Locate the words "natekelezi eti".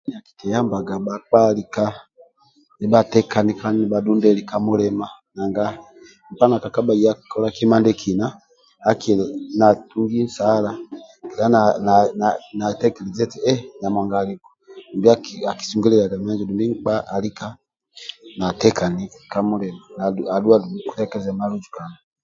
12.57-13.65